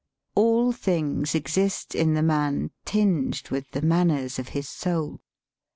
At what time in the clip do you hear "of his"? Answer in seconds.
4.39-4.67